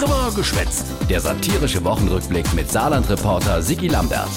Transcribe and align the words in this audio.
Drüber 0.00 0.32
geschwätzt. 0.34 0.86
Der 1.10 1.20
satirische 1.20 1.84
Wochenrückblick 1.84 2.54
mit 2.54 2.70
Saarland-Reporter 2.70 3.60
Sigi 3.60 3.86
Lambert. 3.86 4.30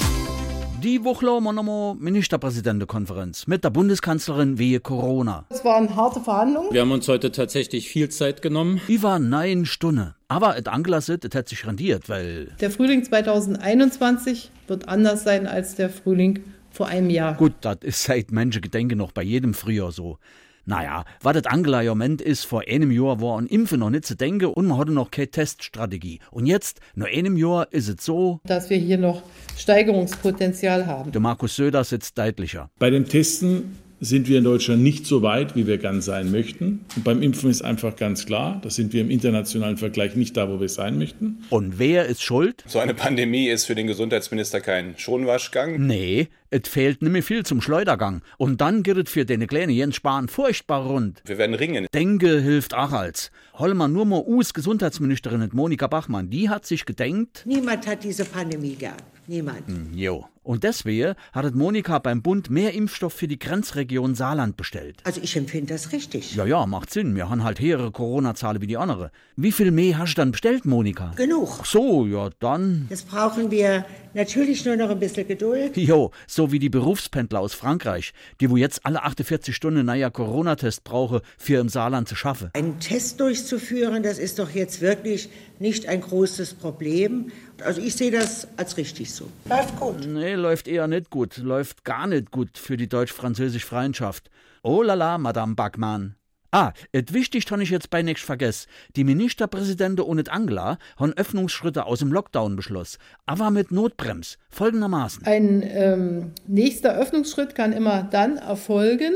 Die 0.82 1.02
wir 1.02 1.52
nochmal 1.54 1.94
Ministerpräsidentenkonferenz 1.94 3.46
mit 3.46 3.64
der 3.64 3.70
Bundeskanzlerin 3.70 4.58
wie 4.58 4.78
Corona. 4.78 5.46
Es 5.48 5.64
waren 5.64 5.96
harte 5.96 6.20
Verhandlungen. 6.20 6.70
Wir 6.70 6.82
haben 6.82 6.92
uns 6.92 7.08
heute 7.08 7.32
tatsächlich 7.32 7.88
viel 7.88 8.10
Zeit 8.10 8.42
genommen. 8.42 8.78
Über 8.88 9.18
neun 9.18 9.64
Stunden. 9.64 10.14
Aber 10.28 10.58
et 10.58 10.68
Angela 10.68 11.00
sit, 11.00 11.24
et 11.24 11.34
hat 11.34 11.48
sich 11.48 11.66
rendiert, 11.66 12.10
weil. 12.10 12.48
Der 12.60 12.70
Frühling 12.70 13.02
2021 13.02 14.50
wird 14.66 14.86
anders 14.90 15.24
sein 15.24 15.46
als 15.46 15.76
der 15.76 15.88
Frühling 15.88 16.40
vor 16.72 16.88
einem 16.88 17.08
Jahr. 17.08 17.36
Gut, 17.36 17.54
das 17.62 17.78
ist 17.80 18.02
seit 18.02 18.32
Menschengedenken 18.32 18.98
noch 18.98 19.12
bei 19.12 19.22
jedem 19.22 19.54
Frühjahr 19.54 19.92
so. 19.92 20.18
Naja, 20.66 21.04
was 21.20 21.34
das 21.34 21.44
Angela 21.44 21.82
im 21.82 21.88
Moment 21.88 22.22
ist, 22.22 22.44
vor 22.44 22.62
einem 22.66 22.90
Jahr 22.90 23.20
war 23.20 23.36
an 23.38 23.46
Impfen 23.46 23.80
noch 23.80 23.90
nicht 23.90 24.06
zu 24.06 24.16
denken 24.16 24.46
und 24.46 24.66
man 24.66 24.78
hatte 24.78 24.92
noch 24.92 25.10
keine 25.10 25.28
Teststrategie. 25.28 26.20
Und 26.30 26.46
jetzt, 26.46 26.80
nach 26.94 27.08
einem 27.08 27.36
Jahr, 27.36 27.70
ist 27.70 27.88
es 27.88 28.04
so, 28.04 28.40
dass 28.46 28.70
wir 28.70 28.78
hier 28.78 28.98
noch 28.98 29.22
Steigerungspotenzial 29.56 30.86
haben. 30.86 31.12
der 31.12 31.20
Markus 31.20 31.56
Söder 31.56 31.84
sitzt 31.84 32.16
deutlicher. 32.16 32.70
Bei 32.78 32.90
dem 32.90 33.06
Testen 33.06 33.76
sind 34.00 34.28
wir 34.28 34.38
in 34.38 34.44
Deutschland 34.44 34.82
nicht 34.82 35.06
so 35.06 35.22
weit, 35.22 35.56
wie 35.56 35.66
wir 35.66 35.78
gern 35.78 36.00
sein 36.02 36.30
möchten. 36.30 36.84
Und 36.96 37.04
beim 37.04 37.22
Impfen 37.22 37.50
ist 37.50 37.62
einfach 37.62 37.96
ganz 37.96 38.26
klar, 38.26 38.60
da 38.62 38.70
sind 38.70 38.92
wir 38.92 39.00
im 39.00 39.10
internationalen 39.10 39.76
Vergleich 39.76 40.14
nicht 40.16 40.36
da, 40.36 40.48
wo 40.50 40.60
wir 40.60 40.68
sein 40.68 40.98
möchten. 40.98 41.44
Und 41.50 41.78
wer 41.78 42.06
ist 42.06 42.22
schuld? 42.22 42.64
So 42.66 42.78
eine 42.78 42.94
Pandemie 42.94 43.48
ist 43.48 43.64
für 43.64 43.74
den 43.74 43.86
Gesundheitsminister 43.86 44.60
kein 44.60 44.94
Schonwaschgang. 44.98 45.86
Nee, 45.86 46.28
es 46.54 46.68
fehlt 46.68 47.02
nimmer 47.02 47.22
viel 47.22 47.44
zum 47.44 47.60
Schleudergang. 47.60 48.22
Und 48.38 48.60
dann 48.60 48.84
geht 48.84 48.96
es 48.96 49.10
für 49.10 49.24
den 49.24 49.44
kleinen 49.48 49.72
Jens 49.72 49.96
Spahn 49.96 50.28
furchtbar 50.28 50.86
rund. 50.86 51.20
Wir 51.24 51.36
werden 51.36 51.54
ringen. 51.54 51.86
Denke 51.92 52.40
hilft 52.40 52.74
auch 52.74 52.92
als. 52.92 53.32
Hol 53.58 53.74
mal 53.74 53.88
nur 53.88 54.04
mal 54.04 54.22
us 54.24 54.54
Gesundheitsministerin 54.54 55.40
mit 55.40 55.52
Monika 55.52 55.88
Bachmann. 55.88 56.30
Die 56.30 56.48
hat 56.48 56.64
sich 56.64 56.86
gedenkt, 56.86 57.42
Niemand 57.44 57.86
hat 57.88 58.04
diese 58.04 58.24
Pandemie 58.24 58.76
gehabt. 58.76 59.02
Niemand. 59.26 59.62
jo. 59.94 60.26
Und 60.42 60.62
deswegen 60.62 61.14
hat 61.32 61.54
Monika 61.54 61.98
beim 61.98 62.20
Bund 62.20 62.50
mehr 62.50 62.74
Impfstoff 62.74 63.14
für 63.14 63.26
die 63.26 63.38
Grenzregion 63.38 64.14
Saarland 64.14 64.58
bestellt. 64.58 64.98
Also 65.04 65.22
ich 65.22 65.34
empfinde 65.38 65.72
das 65.72 65.92
richtig. 65.92 66.34
Ja, 66.36 66.44
ja, 66.44 66.66
macht 66.66 66.90
Sinn. 66.90 67.16
Wir 67.16 67.30
haben 67.30 67.42
halt 67.42 67.58
höhere 67.60 67.90
Corona-Zahlen 67.90 68.60
wie 68.60 68.66
die 68.66 68.76
andere. 68.76 69.10
Wie 69.36 69.52
viel 69.52 69.70
mehr 69.70 69.96
hast 69.96 70.12
du 70.16 70.20
dann 70.20 70.32
bestellt, 70.32 70.66
Monika? 70.66 71.12
Genug. 71.16 71.48
Ach 71.62 71.64
so, 71.64 72.04
ja, 72.06 72.28
dann. 72.40 72.86
Jetzt 72.90 73.08
brauchen 73.08 73.50
wir 73.50 73.86
natürlich 74.12 74.66
nur 74.66 74.76
noch 74.76 74.90
ein 74.90 74.98
bisschen 74.98 75.26
Geduld. 75.26 75.78
Jo, 75.78 76.10
so 76.26 76.43
wie 76.52 76.58
die 76.58 76.68
Berufspendler 76.68 77.40
aus 77.40 77.54
Frankreich, 77.54 78.12
die 78.40 78.50
wo 78.50 78.56
jetzt 78.56 78.84
alle 78.84 79.02
48 79.02 79.54
Stunden 79.54 79.86
naja 79.86 80.10
Corona-Test 80.10 80.84
brauche, 80.84 81.22
für 81.38 81.60
im 81.60 81.68
Saarland 81.68 82.08
zu 82.08 82.16
schaffen. 82.16 82.50
Einen 82.54 82.80
Test 82.80 83.20
durchzuführen, 83.20 84.02
das 84.02 84.18
ist 84.18 84.38
doch 84.38 84.50
jetzt 84.50 84.80
wirklich 84.80 85.28
nicht 85.58 85.86
ein 85.86 86.00
großes 86.00 86.54
Problem. 86.54 87.30
Also 87.64 87.80
ich 87.80 87.94
sehe 87.94 88.10
das 88.10 88.48
als 88.56 88.76
richtig 88.76 89.12
so. 89.12 89.28
Läuft 89.48 89.78
gut. 89.78 90.06
Nee, 90.06 90.34
läuft 90.34 90.68
eher 90.68 90.86
nicht 90.86 91.10
gut. 91.10 91.36
Läuft 91.38 91.84
gar 91.84 92.06
nicht 92.06 92.30
gut 92.30 92.58
für 92.58 92.76
die 92.76 92.88
deutsch-französische 92.88 93.66
Freundschaft. 93.66 94.30
Oh 94.62 94.82
la 94.82 94.94
la, 94.94 95.18
Madame 95.18 95.54
Backmann. 95.54 96.16
Ah, 96.54 96.72
et 96.92 97.12
wichtig 97.12 97.46
kann 97.46 97.60
ich 97.60 97.70
jetzt 97.70 97.90
bei 97.90 98.02
nichts 98.02 98.22
vergessen. 98.22 98.68
Die 98.94 99.02
Ministerpräsidenten 99.02 100.04
und 100.04 100.28
Angela 100.28 100.78
haben 100.96 101.12
Öffnungsschritte 101.14 101.84
aus 101.84 101.98
dem 101.98 102.12
Lockdown 102.12 102.54
beschlossen. 102.54 103.00
Aber 103.26 103.50
mit 103.50 103.72
Notbrems. 103.72 104.38
Folgendermaßen. 104.50 105.26
Ein 105.26 105.64
ähm, 105.66 106.30
nächster 106.46 106.96
Öffnungsschritt 106.96 107.56
kann 107.56 107.72
immer 107.72 108.04
dann 108.04 108.36
erfolgen, 108.36 109.14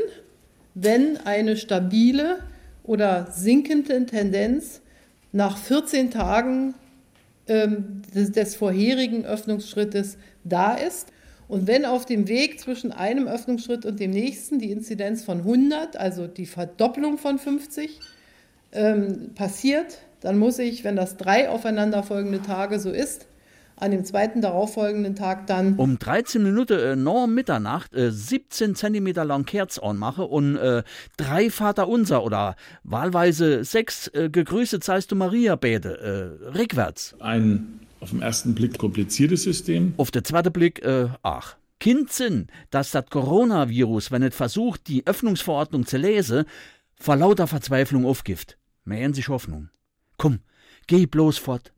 wenn 0.74 1.16
eine 1.18 1.56
stabile 1.56 2.40
oder 2.82 3.30
sinkende 3.30 4.04
Tendenz 4.06 4.80
nach 5.30 5.58
14 5.58 6.10
Tagen 6.10 6.74
ähm, 7.46 8.02
des, 8.12 8.32
des 8.32 8.56
vorherigen 8.56 9.24
Öffnungsschrittes 9.24 10.18
da 10.42 10.74
ist. 10.74 11.12
Und 11.48 11.66
wenn 11.66 11.86
auf 11.86 12.04
dem 12.04 12.28
Weg 12.28 12.60
zwischen 12.60 12.92
einem 12.92 13.26
Öffnungsschritt 13.26 13.86
und 13.86 13.98
dem 13.98 14.10
nächsten 14.10 14.58
die 14.58 14.70
Inzidenz 14.70 15.24
von 15.24 15.38
100, 15.38 15.96
also 15.96 16.26
die 16.26 16.46
Verdopplung 16.46 17.16
von 17.16 17.38
50, 17.38 17.98
ähm, 18.72 19.30
passiert, 19.34 19.98
dann 20.20 20.38
muss 20.38 20.58
ich, 20.58 20.84
wenn 20.84 20.94
das 20.94 21.16
drei 21.16 21.48
aufeinanderfolgende 21.48 22.42
Tage 22.42 22.78
so 22.78 22.90
ist, 22.90 23.26
an 23.76 23.92
dem 23.92 24.04
zweiten 24.04 24.40
darauffolgenden 24.40 25.14
Tag 25.14 25.46
dann 25.46 25.76
Um 25.76 25.98
13 25.98 26.42
Minuten 26.42 26.78
äh, 26.78 26.96
nach 26.96 27.26
Mitternacht 27.28 27.94
äh, 27.94 28.10
17 28.10 28.74
Zentimeter 28.74 29.24
lang 29.24 29.44
Kerz 29.44 29.78
anmache 29.78 30.24
und 30.24 30.56
äh, 30.56 30.82
drei 31.16 31.48
Vater 31.48 31.88
unser 31.88 32.24
oder 32.24 32.56
wahlweise 32.82 33.64
sechs 33.64 34.08
äh, 34.08 34.28
Gegrüßet 34.30 34.82
seist 34.82 35.12
du 35.12 35.16
Maria 35.16 35.54
bete, 35.54 36.40
äh, 36.44 36.58
rückwärts. 36.58 37.14
Ein 37.20 37.80
auf 38.00 38.10
den 38.10 38.22
ersten 38.22 38.54
Blick 38.54 38.78
kompliziertes 38.78 39.42
System. 39.42 39.94
Auf 39.96 40.10
den 40.10 40.24
zweiten 40.24 40.52
Blick, 40.52 40.82
äh, 40.82 41.08
ach. 41.22 41.56
Kind 41.80 42.12
Sinn, 42.12 42.48
dass 42.70 42.90
das 42.90 43.06
Coronavirus, 43.06 44.10
wenn 44.10 44.22
es 44.24 44.34
versucht, 44.34 44.88
die 44.88 45.06
Öffnungsverordnung 45.06 45.86
zu 45.86 45.96
lesen, 45.96 46.44
vor 46.96 47.14
lauter 47.14 47.46
Verzweiflung 47.46 48.04
aufgift. 48.04 48.58
Mähen 48.84 49.14
sich 49.14 49.28
Hoffnung. 49.28 49.70
Komm, 50.16 50.40
geh 50.88 51.06
bloß 51.06 51.38
fort. 51.38 51.72